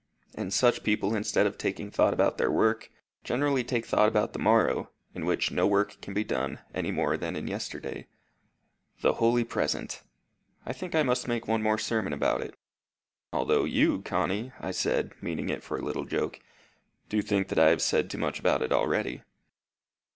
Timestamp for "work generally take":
2.49-3.85